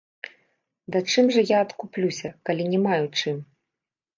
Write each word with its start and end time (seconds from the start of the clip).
Да 0.95 1.01
чым 1.09 1.25
жа 1.35 1.43
я 1.55 1.59
адкуплюся, 1.65 2.29
калі 2.49 2.63
не 2.73 2.79
маю 2.87 3.05
чым? 3.21 3.37